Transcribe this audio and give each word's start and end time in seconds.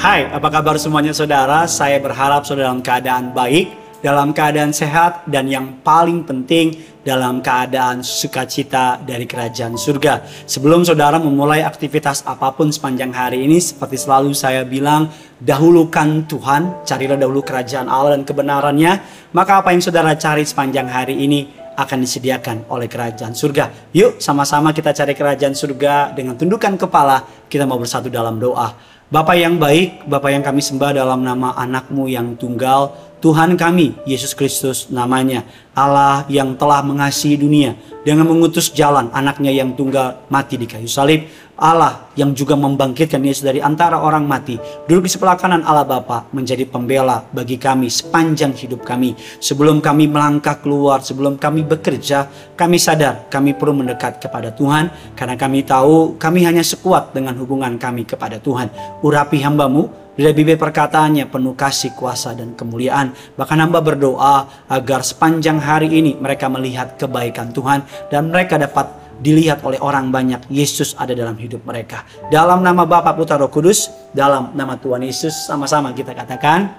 Hai, 0.00 0.24
apa 0.32 0.48
kabar 0.48 0.80
semuanya 0.80 1.12
saudara? 1.12 1.68
Saya 1.68 2.00
berharap 2.00 2.48
saudara 2.48 2.72
dalam 2.72 2.80
keadaan 2.80 3.36
baik, 3.36 3.68
dalam 4.00 4.32
keadaan 4.32 4.72
sehat, 4.72 5.28
dan 5.28 5.44
yang 5.44 5.84
paling 5.84 6.24
penting 6.24 6.72
dalam 7.04 7.44
keadaan 7.44 8.00
sukacita 8.00 8.96
dari 9.04 9.28
kerajaan 9.28 9.76
surga. 9.76 10.24
Sebelum 10.48 10.88
saudara 10.88 11.20
memulai 11.20 11.60
aktivitas 11.60 12.24
apa 12.24 12.48
pun 12.56 12.72
sepanjang 12.72 13.12
hari 13.12 13.44
ini, 13.44 13.60
seperti 13.60 14.00
selalu 14.00 14.32
saya 14.32 14.64
bilang, 14.64 15.12
dahulukan 15.36 16.24
Tuhan, 16.24 16.80
carilah 16.88 17.20
dahulu 17.20 17.44
kerajaan 17.44 17.92
Allah 17.92 18.16
dan 18.16 18.24
kebenarannya, 18.24 19.04
maka 19.36 19.60
apa 19.60 19.76
yang 19.76 19.84
saudara 19.84 20.16
cari 20.16 20.48
sepanjang 20.48 20.88
hari 20.88 21.20
ini 21.20 21.44
akan 21.76 22.00
disediakan 22.00 22.72
oleh 22.72 22.88
kerajaan 22.88 23.36
surga. 23.36 23.92
Yuk 23.92 24.16
sama-sama 24.16 24.72
kita 24.72 24.96
cari 24.96 25.12
kerajaan 25.12 25.52
surga 25.52 26.16
dengan 26.16 26.40
tundukan 26.40 26.80
kepala, 26.80 27.20
kita 27.52 27.68
mau 27.68 27.76
bersatu 27.76 28.08
dalam 28.08 28.40
doa. 28.40 28.96
Bapa 29.10 29.34
yang 29.34 29.58
baik, 29.58 30.06
Bapa 30.06 30.30
yang 30.30 30.38
kami 30.38 30.62
sembah 30.62 30.94
dalam 30.94 31.26
nama 31.26 31.50
anakmu 31.58 32.06
yang 32.06 32.38
tunggal, 32.38 32.94
Tuhan 33.18 33.58
kami, 33.58 33.98
Yesus 34.06 34.38
Kristus 34.38 34.86
namanya, 34.86 35.42
Allah 35.74 36.22
yang 36.30 36.54
telah 36.54 36.78
mengasihi 36.86 37.34
dunia 37.34 37.74
dengan 38.06 38.30
mengutus 38.30 38.70
jalan 38.70 39.10
anaknya 39.10 39.50
yang 39.50 39.74
tunggal 39.74 40.22
mati 40.30 40.54
di 40.54 40.70
kayu 40.70 40.86
salib, 40.86 41.26
Allah 41.60 42.08
yang 42.16 42.32
juga 42.32 42.56
membangkitkan 42.56 43.20
Yesus 43.20 43.44
dari 43.44 43.60
antara 43.60 44.00
orang 44.00 44.24
mati, 44.24 44.56
duduk 44.88 45.04
di 45.04 45.10
sebelah 45.12 45.36
kanan 45.36 45.60
Allah 45.60 45.84
Bapa 45.84 46.24
menjadi 46.32 46.64
pembela 46.64 47.20
bagi 47.36 47.60
kami 47.60 47.92
sepanjang 47.92 48.56
hidup 48.56 48.80
kami. 48.80 49.12
Sebelum 49.44 49.84
kami 49.84 50.08
melangkah 50.08 50.56
keluar, 50.56 51.04
sebelum 51.04 51.36
kami 51.36 51.68
bekerja, 51.68 52.26
kami 52.56 52.80
sadar 52.80 53.28
kami 53.28 53.52
perlu 53.52 53.76
mendekat 53.76 54.24
kepada 54.24 54.56
Tuhan 54.56 54.88
karena 55.12 55.36
kami 55.36 55.60
tahu 55.60 56.16
kami 56.16 56.48
hanya 56.48 56.64
sekuat 56.64 57.12
dengan 57.12 57.36
hubungan 57.36 57.76
kami 57.76 58.08
kepada 58.08 58.40
Tuhan. 58.40 58.72
Urapi 59.04 59.44
hambamu 59.44 60.10
dari 60.20 60.36
bibir 60.36 60.60
perkataannya 60.60 61.32
penuh 61.32 61.56
kasih, 61.56 61.96
kuasa, 61.96 62.36
dan 62.36 62.52
kemuliaan. 62.52 63.12
Bahkan 63.40 63.56
hamba 63.56 63.80
berdoa 63.80 64.68
agar 64.68 65.00
sepanjang 65.00 65.56
hari 65.56 65.88
ini 65.88 66.16
mereka 66.20 66.48
melihat 66.52 67.00
kebaikan 67.00 67.52
Tuhan 67.56 67.84
dan 68.12 68.28
mereka 68.28 68.60
dapat 68.60 68.99
dilihat 69.20 69.60
oleh 69.62 69.76
orang 69.78 70.08
banyak 70.08 70.48
Yesus 70.48 70.96
ada 70.96 71.12
dalam 71.12 71.36
hidup 71.36 71.62
mereka. 71.68 72.08
Dalam 72.32 72.64
nama 72.64 72.88
Bapa 72.88 73.12
Putra 73.12 73.36
Roh 73.36 73.52
Kudus, 73.52 73.92
dalam 74.16 74.56
nama 74.56 74.80
Tuhan 74.80 75.04
Yesus 75.04 75.46
sama-sama 75.46 75.92
kita 75.92 76.16
katakan 76.16 76.72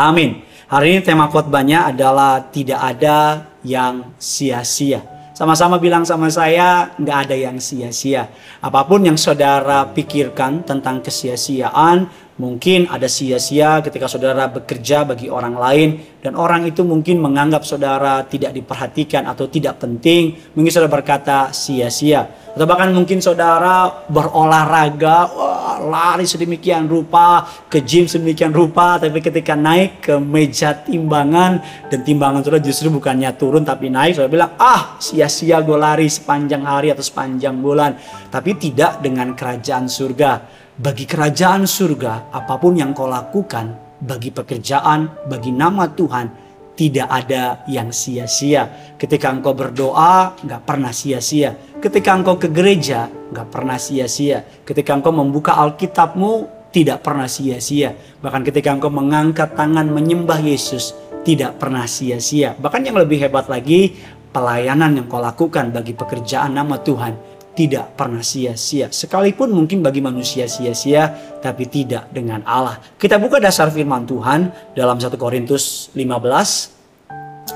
amin. 0.00 0.42
Hari 0.72 0.96
ini 0.96 1.00
tema 1.04 1.28
khotbahnya 1.28 1.92
adalah 1.92 2.48
tidak 2.48 2.80
ada 2.80 3.44
yang 3.60 4.16
sia-sia. 4.16 5.04
Sama-sama 5.42 5.82
bilang 5.82 6.06
sama 6.06 6.30
saya, 6.30 6.94
nggak 7.02 7.18
ada 7.26 7.34
yang 7.34 7.58
sia-sia. 7.58 8.30
Apa 8.62 8.86
pun 8.86 9.02
yang 9.02 9.18
saudara 9.18 9.90
pikirkan 9.90 10.62
tentang 10.62 11.02
kesia-siaan, 11.02 12.06
Mungkin 12.32 12.88
ada 12.88 13.12
sia-sia 13.12 13.84
ketika 13.84 14.08
saudara 14.08 14.48
bekerja 14.48 15.04
bagi 15.04 15.28
orang 15.28 15.52
lain 15.52 16.00
dan 16.24 16.32
orang 16.32 16.64
itu 16.64 16.80
mungkin 16.80 17.20
menganggap 17.20 17.60
saudara 17.60 18.24
tidak 18.24 18.56
diperhatikan 18.56 19.28
atau 19.28 19.52
tidak 19.52 19.76
penting. 19.76 20.40
Mungkin 20.56 20.72
saudara 20.72 20.96
berkata 20.96 21.52
sia-sia. 21.52 22.24
Atau 22.56 22.64
bahkan 22.64 22.88
mungkin 22.96 23.20
saudara 23.20 24.08
berolahraga, 24.08 25.28
wah, 25.28 25.51
lari 25.82 26.24
sedemikian 26.24 26.86
rupa, 26.86 27.44
ke 27.66 27.82
gym 27.82 28.06
sedemikian 28.06 28.54
rupa, 28.54 28.96
tapi 29.02 29.18
ketika 29.18 29.58
naik 29.58 30.02
ke 30.02 30.14
meja 30.16 30.72
timbangan 30.72 31.58
dan 31.90 32.00
timbangan 32.06 32.40
saudara 32.40 32.62
justru 32.62 32.88
bukannya 32.88 33.34
turun 33.34 33.66
tapi 33.66 33.90
naik, 33.90 34.16
saudara 34.16 34.32
bilang, 34.32 34.52
ah 34.56 34.96
sia-sia 35.02 35.60
gue 35.60 35.76
lari 35.76 36.06
sepanjang 36.08 36.62
hari 36.64 36.94
atau 36.94 37.04
sepanjang 37.04 37.58
bulan. 37.58 37.98
Tapi 38.32 38.56
tidak 38.56 39.04
dengan 39.04 39.36
kerajaan 39.36 39.90
surga 39.90 40.62
bagi 40.72 41.04
kerajaan 41.04 41.68
surga, 41.68 42.32
apa 42.32 42.56
pun 42.56 42.72
yang 42.72 42.96
kau 42.96 43.04
lakukan, 43.04 43.76
bagi 44.00 44.32
pekerjaan, 44.32 45.28
bagi 45.28 45.52
nama 45.52 45.84
Tuhan, 45.86 46.41
tidak 46.72 47.08
ada 47.08 47.62
yang 47.68 47.92
sia-sia. 47.92 48.94
Ketika 48.96 49.28
engkau 49.28 49.52
berdoa, 49.52 50.36
nggak 50.40 50.62
pernah 50.64 50.92
sia-sia. 50.94 51.52
Ketika 51.78 52.16
engkau 52.16 52.40
ke 52.40 52.48
gereja, 52.48 53.08
nggak 53.08 53.48
pernah 53.52 53.76
sia-sia. 53.76 54.44
Ketika 54.64 54.96
engkau 54.96 55.12
membuka 55.12 55.58
Alkitabmu, 55.58 56.48
tidak 56.72 57.04
pernah 57.04 57.28
sia-sia. 57.28 57.92
Bahkan 58.24 58.42
ketika 58.48 58.72
engkau 58.72 58.88
mengangkat 58.88 59.52
tangan 59.52 59.92
menyembah 59.92 60.40
Yesus, 60.40 60.96
tidak 61.22 61.60
pernah 61.60 61.84
sia-sia. 61.84 62.56
Bahkan 62.56 62.88
yang 62.88 62.96
lebih 62.96 63.20
hebat 63.20 63.52
lagi, 63.52 63.92
pelayanan 64.32 64.96
yang 64.96 65.06
kau 65.06 65.20
lakukan 65.20 65.68
bagi 65.70 65.92
pekerjaan 65.92 66.56
nama 66.56 66.80
Tuhan 66.80 67.31
tidak 67.52 67.96
pernah 68.00 68.24
sia-sia. 68.24 68.88
Sekalipun 68.88 69.52
mungkin 69.52 69.84
bagi 69.84 70.00
manusia 70.00 70.48
sia-sia, 70.48 71.12
tapi 71.44 71.68
tidak 71.68 72.08
dengan 72.08 72.40
Allah. 72.48 72.80
Kita 72.96 73.20
buka 73.20 73.36
dasar 73.36 73.68
firman 73.68 74.08
Tuhan 74.08 74.48
dalam 74.72 74.96
1 74.96 75.12
Korintus 75.20 75.92
15, 75.92 77.12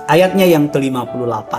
ayatnya 0.08 0.44
yang 0.44 0.68
ke-58. 0.68 1.52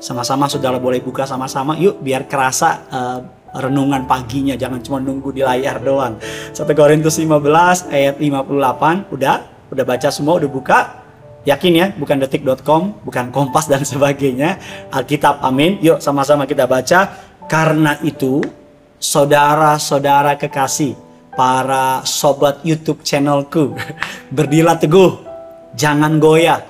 Sama-sama 0.00 0.48
saudara 0.48 0.76
boleh 0.80 1.00
buka 1.00 1.24
sama-sama, 1.24 1.76
yuk 1.76 2.00
biar 2.00 2.24
kerasa 2.28 2.70
uh, 2.88 3.20
renungan 3.56 4.04
paginya, 4.04 4.54
jangan 4.56 4.80
cuma 4.84 5.00
nunggu 5.00 5.32
di 5.32 5.40
layar 5.40 5.80
doang. 5.80 6.20
1 6.52 6.60
Korintus 6.76 7.16
15 7.16 7.88
ayat 7.88 8.16
58, 8.20 9.12
udah? 9.12 9.36
Udah 9.70 9.84
baca 9.86 10.08
semua, 10.12 10.36
udah 10.36 10.50
buka? 10.50 10.80
Yakin 11.48 11.72
ya, 11.72 11.86
bukan 11.96 12.20
detik.com, 12.20 13.00
bukan 13.00 13.32
kompas 13.32 13.64
dan 13.64 13.80
sebagainya. 13.80 14.60
Alkitab, 14.92 15.40
amin. 15.40 15.80
Yuk 15.80 16.04
sama-sama 16.04 16.44
kita 16.44 16.68
baca 16.68 17.29
karena 17.50 17.98
itu, 18.06 18.38
saudara-saudara 19.02 20.38
kekasih, 20.38 20.94
para 21.34 22.06
sobat 22.06 22.62
YouTube 22.62 23.02
channelku, 23.02 23.74
berdirilah 24.36 24.78
teguh, 24.78 25.18
jangan 25.74 26.22
goyah, 26.22 26.62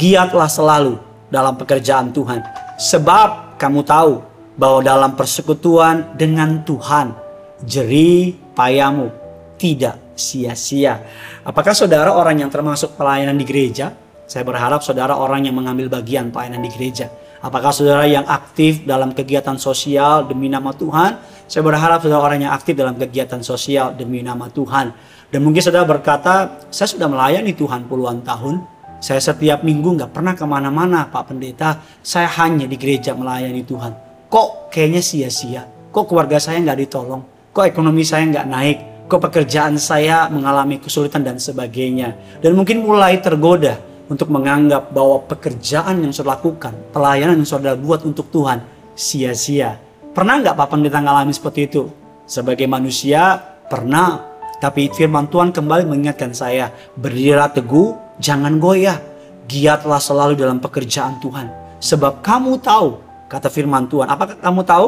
giatlah 0.00 0.48
selalu 0.48 0.96
dalam 1.28 1.60
pekerjaan 1.60 2.08
Tuhan. 2.08 2.40
Sebab 2.80 3.60
kamu 3.60 3.84
tahu 3.84 4.24
bahwa 4.56 4.80
dalam 4.80 5.12
persekutuan 5.12 6.16
dengan 6.16 6.64
Tuhan, 6.64 7.12
jerih 7.60 8.32
payamu 8.56 9.12
tidak 9.60 10.00
sia-sia. 10.16 11.04
Apakah 11.44 11.76
saudara 11.76 12.16
orang 12.16 12.40
yang 12.40 12.48
termasuk 12.48 12.96
pelayanan 12.96 13.36
di 13.36 13.44
gereja? 13.44 13.92
Saya 14.24 14.40
berharap 14.40 14.80
saudara 14.80 15.20
orang 15.20 15.44
yang 15.44 15.52
mengambil 15.52 15.92
bagian 15.92 16.32
pelayanan 16.32 16.64
di 16.64 16.72
gereja. 16.72 17.12
Apakah 17.44 17.76
saudara 17.76 18.08
yang 18.08 18.24
aktif 18.24 18.88
dalam 18.88 19.12
kegiatan 19.12 19.60
sosial 19.60 20.24
demi 20.24 20.48
nama 20.48 20.72
Tuhan? 20.72 21.20
Saya 21.44 21.60
berharap 21.60 22.00
saudara 22.00 22.24
orang 22.24 22.48
yang 22.48 22.56
aktif 22.56 22.72
dalam 22.72 22.96
kegiatan 22.96 23.44
sosial 23.44 23.92
demi 23.92 24.24
nama 24.24 24.48
Tuhan. 24.48 24.96
Dan 25.28 25.44
mungkin 25.44 25.60
saudara 25.60 25.84
berkata, 25.84 26.64
saya 26.72 26.88
sudah 26.88 27.04
melayani 27.04 27.52
Tuhan 27.52 27.84
puluhan 27.84 28.24
tahun. 28.24 28.64
Saya 28.96 29.20
setiap 29.20 29.60
minggu 29.60 29.92
nggak 29.92 30.16
pernah 30.16 30.32
ke 30.32 30.40
mana-mana 30.48 31.04
Pak 31.12 31.36
Pendeta. 31.36 31.84
Saya 32.00 32.32
hanya 32.40 32.64
di 32.64 32.80
gereja 32.80 33.12
melayani 33.12 33.60
Tuhan. 33.60 33.92
Kok 34.32 34.72
kayaknya 34.72 35.04
sia-sia? 35.04 35.68
Kok 35.92 36.08
keluarga 36.08 36.40
saya 36.40 36.64
nggak 36.64 36.80
ditolong? 36.88 37.52
Kok 37.52 37.68
ekonomi 37.68 38.08
saya 38.08 38.24
nggak 38.24 38.46
naik? 38.48 38.78
Kok 39.04 39.20
pekerjaan 39.20 39.76
saya 39.76 40.32
mengalami 40.32 40.80
kesulitan 40.80 41.20
dan 41.20 41.36
sebagainya? 41.36 42.40
Dan 42.40 42.56
mungkin 42.56 42.80
mulai 42.80 43.20
tergoda 43.20 43.76
untuk 44.08 44.28
menganggap 44.28 44.92
bahwa 44.92 45.24
pekerjaan 45.24 46.04
yang 46.04 46.12
saudara 46.12 46.36
lakukan, 46.36 46.74
pelayanan 46.92 47.40
yang 47.40 47.48
saudara 47.48 47.76
buat 47.78 48.04
untuk 48.04 48.28
Tuhan 48.28 48.60
sia-sia. 48.92 49.80
Pernah 50.14 50.44
nggak 50.44 50.54
Pak 50.54 50.68
Pendeta 50.70 51.00
ngalami 51.02 51.32
seperti 51.34 51.66
itu? 51.66 51.90
Sebagai 52.24 52.68
manusia, 52.70 53.36
pernah. 53.66 54.32
Tapi 54.62 54.88
firman 54.92 55.28
Tuhan 55.28 55.52
kembali 55.52 55.84
mengingatkan 55.84 56.32
saya, 56.32 56.72
berdirilah 56.96 57.52
teguh, 57.52 58.20
jangan 58.22 58.56
goyah. 58.62 58.96
Giatlah 59.44 60.00
selalu 60.00 60.40
dalam 60.40 60.56
pekerjaan 60.56 61.20
Tuhan. 61.20 61.52
Sebab 61.82 62.24
kamu 62.24 62.64
tahu, 62.64 62.96
kata 63.28 63.52
firman 63.52 63.84
Tuhan, 63.90 64.08
apakah 64.08 64.40
kamu 64.40 64.64
tahu? 64.64 64.86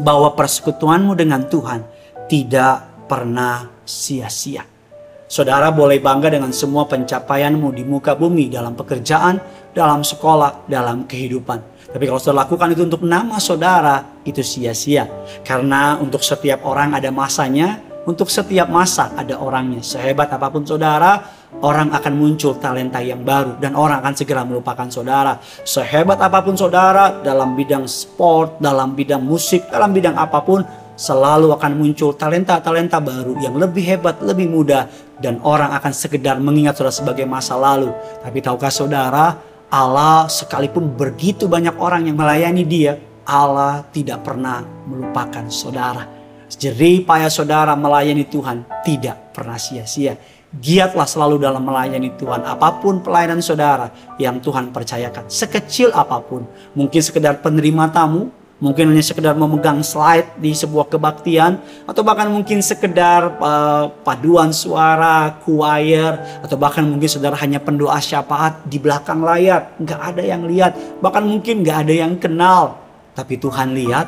Bahwa 0.00 0.32
persekutuanmu 0.32 1.12
dengan 1.12 1.44
Tuhan 1.44 1.84
tidak 2.32 3.08
pernah 3.10 3.68
sia-sia. 3.84 4.77
Saudara 5.28 5.68
boleh 5.68 6.00
bangga 6.00 6.32
dengan 6.32 6.48
semua 6.56 6.88
pencapaianmu 6.88 7.76
di 7.76 7.84
muka 7.84 8.16
bumi 8.16 8.48
dalam 8.48 8.72
pekerjaan, 8.72 9.36
dalam 9.76 10.00
sekolah, 10.00 10.64
dalam 10.64 11.04
kehidupan. 11.04 11.92
Tapi 11.92 12.04
kalau 12.08 12.16
saudara 12.16 12.48
lakukan 12.48 12.72
itu 12.72 12.82
untuk 12.88 13.04
nama 13.04 13.36
saudara, 13.36 14.24
itu 14.24 14.40
sia-sia. 14.40 15.04
Karena 15.44 16.00
untuk 16.00 16.24
setiap 16.24 16.64
orang 16.64 16.96
ada 16.96 17.12
masanya, 17.12 17.76
untuk 18.08 18.32
setiap 18.32 18.72
masa 18.72 19.12
ada 19.20 19.36
orangnya. 19.36 19.84
Sehebat 19.84 20.32
apa 20.32 20.48
pun 20.48 20.64
saudara, 20.64 21.20
orang 21.60 21.92
akan 21.92 22.12
muncul 22.16 22.56
talenta 22.56 23.04
yang 23.04 23.20
baru 23.20 23.60
dan 23.60 23.76
orang 23.76 24.00
akan 24.00 24.16
segera 24.16 24.48
melupakan 24.48 24.88
saudara. 24.88 25.36
Sehebat 25.44 26.16
apa 26.24 26.40
pun 26.40 26.56
saudara 26.56 27.20
dalam 27.20 27.52
bidang 27.52 27.84
sport, 27.84 28.64
dalam 28.64 28.96
bidang 28.96 29.20
musik, 29.20 29.68
dalam 29.68 29.92
bidang 29.92 30.16
apa 30.16 30.40
pun, 30.40 30.64
selalu 30.98 31.54
akan 31.54 31.78
muncul 31.78 32.10
talenta-talenta 32.18 32.98
baru 32.98 33.38
yang 33.38 33.54
lebih 33.54 33.86
hebat, 33.86 34.18
lebih 34.18 34.50
mudah 34.50 34.90
dan 35.22 35.38
orang 35.46 35.70
akan 35.78 35.94
sekedar 35.94 36.42
mengingat 36.42 36.74
saudara 36.74 36.90
sebagai 36.90 37.22
masa 37.24 37.54
lalu. 37.54 37.94
Tapi 38.18 38.42
tahukah 38.42 38.74
saudara, 38.74 39.38
Allah 39.70 40.26
sekalipun 40.26 40.98
begitu 40.98 41.46
banyak 41.46 41.78
orang 41.78 42.10
yang 42.10 42.18
melayani 42.18 42.66
dia, 42.66 42.98
Allah 43.22 43.86
tidak 43.94 44.26
pernah 44.26 44.66
melupakan 44.88 45.46
saudara. 45.46 46.18
jerih 46.48 47.04
payah 47.04 47.28
saudara 47.28 47.76
melayani 47.76 48.24
Tuhan 48.24 48.64
tidak 48.80 49.36
pernah 49.36 49.60
sia-sia. 49.60 50.16
Giatlah 50.48 51.04
selalu 51.04 51.44
dalam 51.44 51.60
melayani 51.60 52.16
Tuhan. 52.16 52.40
Apa 52.40 52.80
pun 52.80 53.04
pelayanan 53.04 53.44
saudara 53.44 53.92
yang 54.16 54.40
Tuhan 54.40 54.72
percayakan. 54.72 55.28
Sekecil 55.28 55.92
apa 55.92 56.24
pun. 56.24 56.48
Mungkin 56.72 57.04
sekedar 57.04 57.44
penerima 57.44 57.92
tamu. 57.92 58.32
Mungkin 58.58 58.90
hanya 58.90 59.04
sekedar 59.06 59.38
memegang 59.38 59.86
slide 59.86 60.34
di 60.34 60.50
sebuah 60.50 60.90
kebaktian. 60.90 61.62
Atau 61.86 62.02
bahkan 62.02 62.26
mungkin 62.26 62.58
sekedar 62.58 63.38
uh, 63.38 63.86
paduan 64.02 64.50
suara, 64.50 65.38
choir. 65.46 66.18
Atau 66.42 66.58
bahkan 66.58 66.82
mungkin 66.82 67.06
saudara 67.06 67.38
hanya 67.38 67.62
pendoa 67.62 68.02
syafaat 68.02 68.66
di 68.66 68.82
belakang 68.82 69.22
layar. 69.22 69.78
Nggak 69.78 70.00
ada 70.02 70.22
yang 70.26 70.42
lihat. 70.42 70.74
Bahkan 70.98 71.22
mungkin 71.22 71.62
nggak 71.62 71.78
ada 71.86 71.94
yang 71.94 72.18
kenal. 72.18 72.82
Tapi 73.14 73.38
Tuhan 73.38 73.78
lihat. 73.78 74.06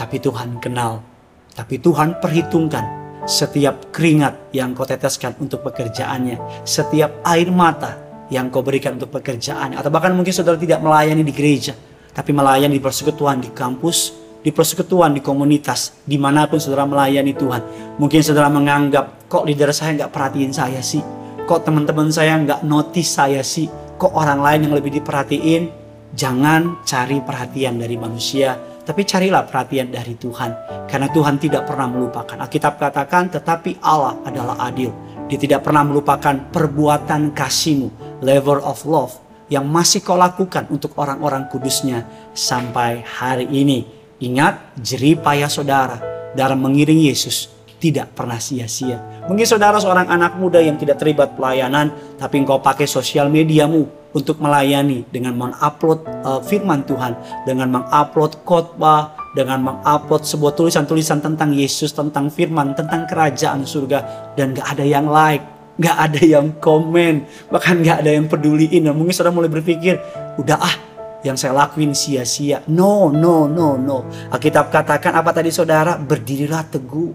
Tapi 0.00 0.16
Tuhan 0.16 0.56
kenal. 0.56 1.04
Tapi 1.52 1.76
Tuhan 1.76 2.16
perhitungkan 2.16 3.02
setiap 3.28 3.94
keringat 3.94 4.50
yang 4.50 4.74
kau 4.74 4.82
teteskan 4.82 5.36
untuk 5.38 5.62
pekerjaannya, 5.62 6.66
setiap 6.66 7.22
air 7.22 7.48
mata 7.54 7.94
yang 8.32 8.50
kau 8.50 8.64
berikan 8.64 8.96
untuk 8.98 9.14
pekerjaannya, 9.14 9.78
atau 9.78 9.90
bahkan 9.92 10.10
mungkin 10.16 10.32
saudara 10.34 10.58
tidak 10.58 10.80
melayani 10.82 11.22
di 11.22 11.30
gereja, 11.30 11.76
tapi 12.12 12.30
melayani 12.36 12.76
di 12.76 12.82
persekutuan 12.84 13.40
di 13.40 13.50
kampus, 13.52 14.12
di 14.44 14.50
persekutuan 14.52 15.16
di 15.16 15.24
komunitas, 15.24 16.04
di 16.04 16.20
mana 16.20 16.44
pun 16.44 16.60
saudara 16.60 16.84
melayani 16.84 17.32
Tuhan. 17.32 17.62
Mungkin 17.96 18.20
saudara 18.20 18.52
menganggap, 18.52 19.28
kok 19.30 19.48
leader 19.48 19.72
saya 19.72 19.96
nggak 19.96 20.12
perhatiin 20.12 20.52
saya 20.52 20.84
sih, 20.84 21.00
kok 21.48 21.64
teman-teman 21.64 22.12
saya 22.12 22.36
nggak 22.42 22.60
notice 22.66 23.08
saya 23.16 23.40
sih, 23.40 23.70
kok 23.96 24.12
orang 24.12 24.42
lain 24.44 24.68
yang 24.68 24.74
lebih 24.76 24.92
diperhatiin. 25.00 25.80
Jangan 26.12 26.84
cari 26.84 27.24
perhatian 27.24 27.80
dari 27.80 27.96
manusia, 27.96 28.52
tapi 28.84 29.08
carilah 29.08 29.48
perhatian 29.48 29.88
dari 29.88 30.12
Tuhan. 30.20 30.84
Karena 30.84 31.08
Tuhan 31.08 31.40
tidak 31.40 31.64
pernah 31.64 31.88
melupakan. 31.88 32.36
Alkitab 32.36 32.76
katakan 32.76 33.32
tetapi 33.32 33.80
Allah 33.80 34.20
adalah 34.20 34.60
adil. 34.60 34.92
Dia 35.32 35.40
tidak 35.40 35.64
pernah 35.64 35.88
melupakan 35.88 36.36
perbuatan 36.52 37.32
kasihmu. 37.32 38.20
Level 38.20 38.60
of 38.60 38.84
love 38.84 39.31
yang 39.52 39.68
masih 39.68 40.00
kau 40.00 40.16
lakukan 40.16 40.64
untuk 40.72 40.96
orang-orang 40.96 41.44
kudusnya 41.52 42.08
sampai 42.32 43.04
hari 43.04 43.44
ini. 43.52 43.84
Ingat 44.24 44.80
jerih 44.80 45.20
payah 45.20 45.52
saudara 45.52 46.00
dalam 46.32 46.64
mengiring 46.64 47.04
Yesus 47.12 47.52
tidak 47.76 48.14
pernah 48.14 48.38
sia-sia. 48.38 49.26
Mungkin 49.26 49.42
saudara 49.42 49.76
seorang 49.82 50.06
anak 50.06 50.38
muda 50.38 50.62
yang 50.62 50.78
tidak 50.78 51.02
terlibat 51.02 51.34
pelayanan, 51.34 51.90
tapi 52.14 52.38
engkau 52.40 52.62
pakai 52.62 52.86
sosial 52.86 53.26
mediamu 53.26 53.90
untuk 54.14 54.38
melayani 54.38 55.02
dengan 55.10 55.34
mengupload 55.34 56.06
uh, 56.22 56.40
firman 56.46 56.86
Tuhan, 56.86 57.18
dengan 57.42 57.82
mengupload 57.82 58.46
khotbah, 58.46 59.18
dengan 59.34 59.66
mengupload 59.66 60.22
sebuah 60.22 60.54
tulisan-tulisan 60.54 61.18
tentang 61.18 61.50
Yesus, 61.50 61.90
tentang 61.90 62.30
firman, 62.30 62.78
tentang 62.78 63.10
kerajaan 63.10 63.66
surga 63.66 64.32
dan 64.38 64.54
gak 64.54 64.78
ada 64.78 64.84
yang 64.86 65.10
like, 65.10 65.42
gak 65.78 65.96
ada 65.96 66.22
yang 66.22 66.56
komen, 66.60 67.24
bahkan 67.48 67.80
gak 67.80 68.04
ada 68.04 68.10
yang 68.12 68.26
peduliin. 68.28 68.88
Dan 68.88 68.96
mungkin 68.96 69.14
saudara 69.14 69.34
mulai 69.34 69.52
berpikir, 69.52 70.00
udah 70.40 70.58
ah 70.58 70.76
yang 71.22 71.38
saya 71.38 71.54
lakuin 71.54 71.94
sia-sia. 71.94 72.64
No, 72.68 73.08
no, 73.12 73.46
no, 73.46 73.78
no. 73.78 74.08
Alkitab 74.32 74.72
katakan 74.72 75.14
apa 75.16 75.30
tadi 75.32 75.54
saudara? 75.54 75.96
Berdirilah 75.96 76.66
teguh. 76.68 77.12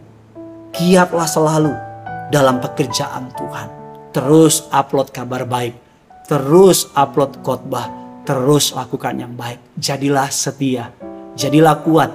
Giatlah 0.72 1.28
selalu 1.28 1.74
dalam 2.32 2.62
pekerjaan 2.62 3.34
Tuhan. 3.34 3.68
Terus 4.14 4.66
upload 4.74 5.14
kabar 5.14 5.46
baik 5.46 5.88
terus 6.28 6.92
upload 6.92 7.40
khotbah, 7.42 7.88
terus 8.28 8.76
lakukan 8.76 9.16
yang 9.16 9.34
baik. 9.34 9.80
Jadilah 9.80 10.28
setia, 10.28 10.92
jadilah 11.40 11.80
kuat, 11.82 12.12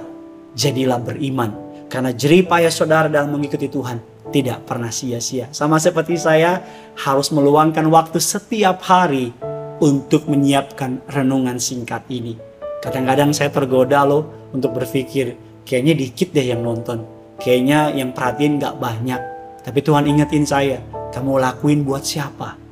jadilah 0.53 1.01
beriman. 1.01 1.49
Karena 1.89 2.13
jerih 2.13 2.45
payah 2.45 2.69
saudara 2.73 3.09
dalam 3.09 3.33
mengikuti 3.33 3.69
Tuhan 3.69 4.12
tidak 4.31 4.63
pernah 4.63 4.93
sia-sia. 4.93 5.51
Sama 5.51 5.81
seperti 5.81 6.15
saya 6.15 6.63
harus 6.95 7.33
meluangkan 7.33 7.89
waktu 7.89 8.21
setiap 8.21 8.79
hari 8.85 9.35
untuk 9.83 10.29
menyiapkan 10.31 11.03
renungan 11.11 11.59
singkat 11.59 12.05
ini. 12.07 12.39
Kadang-kadang 12.79 13.35
saya 13.35 13.51
tergoda 13.51 14.07
loh 14.07 14.51
untuk 14.55 14.77
berpikir 14.77 15.35
kayaknya 15.67 15.97
dikit 15.97 16.31
deh 16.31 16.47
yang 16.55 16.63
nonton. 16.63 17.03
Kayaknya 17.41 17.91
yang 17.91 18.15
perhatiin 18.15 18.61
gak 18.61 18.79
banyak. 18.79 19.21
Tapi 19.63 19.79
Tuhan 19.79 20.07
ingetin 20.07 20.47
saya, 20.47 20.79
kamu 21.11 21.39
lakuin 21.39 21.83
buat 21.83 22.03
siapa? 22.03 22.63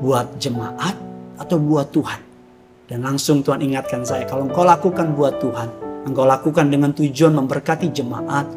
buat 0.00 0.40
jemaat 0.40 0.96
atau 1.36 1.60
buat 1.60 1.92
Tuhan. 1.92 2.20
Dan 2.88 3.06
langsung 3.06 3.44
Tuhan 3.44 3.62
ingatkan 3.62 4.02
saya, 4.02 4.26
kalau 4.26 4.50
engkau 4.50 4.66
lakukan 4.66 5.14
buat 5.14 5.38
Tuhan, 5.38 5.68
engkau 6.10 6.26
lakukan 6.26 6.66
dengan 6.66 6.90
tujuan 6.90 7.36
memberkati 7.38 7.86
jemaat, 7.94 8.50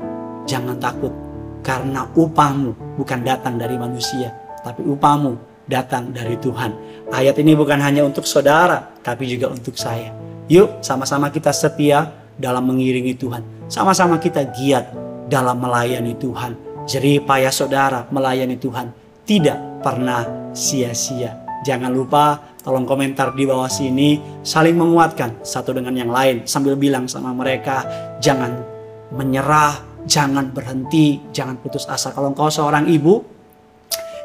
jangan 0.50 0.74
takut. 0.82 1.14
Karena 1.64 2.06
upahmu 2.12 3.00
bukan 3.00 3.24
datang 3.24 3.56
dari 3.56 3.80
manusia, 3.80 4.36
tapi 4.62 4.84
upahmu 4.84 5.64
datang 5.66 6.12
dari 6.12 6.36
Tuhan. 6.36 6.76
Ayat 7.10 7.40
ini 7.40 7.56
bukan 7.56 7.80
hanya 7.80 8.04
untuk 8.04 8.28
saudara, 8.28 8.94
tapi 9.00 9.26
juga 9.32 9.48
untuk 9.48 9.80
saya. 9.80 10.12
Yuk 10.52 10.84
sama-sama 10.84 11.32
kita 11.32 11.56
setia 11.56 12.12
dalam 12.36 12.68
mengiringi 12.68 13.16
Tuhan. 13.16 13.72
Sama-sama 13.72 14.20
kita 14.20 14.44
giat 14.52 14.92
dalam 15.32 15.58
melayani 15.64 16.20
Tuhan. 16.20 16.52
Jerih 16.84 17.24
payah 17.24 17.54
saudara 17.54 18.04
melayani 18.12 18.60
Tuhan 18.60 18.92
tidak 19.24 19.56
pernah 19.80 20.28
sia-sia. 20.52 21.40
Jangan 21.64 21.96
lupa 21.96 22.52
tolong 22.60 22.84
komentar 22.84 23.32
di 23.32 23.48
bawah 23.48 23.72
sini 23.72 24.20
saling 24.44 24.76
menguatkan 24.76 25.40
satu 25.48 25.72
dengan 25.72 25.96
yang 25.96 26.12
lain 26.12 26.44
sambil 26.44 26.76
bilang 26.76 27.08
sama 27.08 27.32
mereka 27.32 27.88
jangan 28.20 28.52
menyerah, 29.16 29.80
jangan 30.06 30.52
berhenti, 30.52 31.20
jangan 31.32 31.60
putus 31.60 31.88
asa. 31.88 32.12
Kalau 32.12 32.32
engkau 32.32 32.52
seorang 32.52 32.88
ibu, 32.88 33.24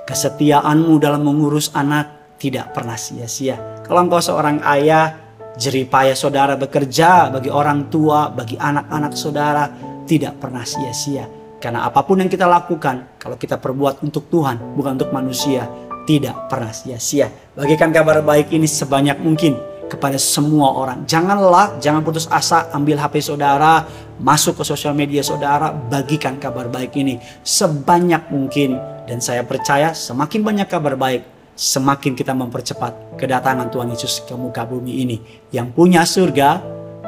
kesetiaanmu 0.06 0.94
dalam 0.98 1.22
mengurus 1.26 1.70
anak 1.74 2.36
tidak 2.38 2.72
pernah 2.72 2.94
sia-sia. 2.94 3.82
Kalau 3.84 4.06
engkau 4.06 4.22
seorang 4.22 4.62
ayah, 4.64 5.28
jeripaya 5.58 6.14
saudara 6.14 6.54
bekerja 6.54 7.34
bagi 7.34 7.50
orang 7.50 7.90
tua, 7.90 8.30
bagi 8.30 8.54
anak-anak 8.54 9.12
saudara 9.18 9.64
tidak 10.06 10.38
pernah 10.38 10.62
sia-sia. 10.62 11.26
Karena 11.58 11.82
apa 11.82 12.06
pun 12.06 12.22
yang 12.22 12.30
kita 12.30 12.46
lakukan, 12.46 13.18
kalau 13.18 13.34
kita 13.34 13.58
perbuat 13.58 14.06
untuk 14.06 14.30
Tuhan, 14.30 14.78
bukan 14.78 14.94
untuk 14.94 15.10
manusia, 15.10 15.66
tidak 16.06 16.46
pernah 16.46 16.70
sia-sia. 16.70 17.28
Bagikan 17.58 17.90
kabar 17.90 18.22
baik 18.22 18.54
ini 18.54 18.70
sebanyak 18.70 19.18
mungkin 19.18 19.58
kepada 19.90 20.16
semua 20.20 20.72
orang. 20.78 21.02
Janganlah, 21.08 21.82
jangan 21.82 22.06
putus 22.06 22.30
asa, 22.30 22.70
ambil 22.70 23.00
HP 23.02 23.24
saudara, 23.24 23.82
masuk 24.18 24.60
ke 24.60 24.64
sosial 24.66 24.94
media 24.94 25.22
saudara, 25.22 25.70
bagikan 25.70 26.36
kabar 26.36 26.66
baik 26.66 26.94
ini 26.98 27.18
sebanyak 27.42 28.28
mungkin. 28.30 28.78
Dan 29.08 29.24
saya 29.24 29.40
percaya 29.46 29.96
semakin 29.96 30.44
banyak 30.44 30.68
kabar 30.68 30.92
baik, 30.98 31.24
semakin 31.56 32.12
kita 32.12 32.36
mempercepat 32.36 33.16
kedatangan 33.16 33.72
Tuhan 33.72 33.88
Yesus 33.88 34.20
ke 34.26 34.34
muka 34.36 34.68
bumi 34.68 35.00
ini. 35.00 35.16
Yang 35.48 35.68
punya 35.72 36.02
surga, 36.04 36.60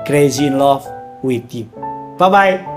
crazy 0.09 0.49
in 0.49 0.57
love 0.57 0.87
with 1.21 1.51
you. 1.53 1.69
Bye-bye. 2.17 2.70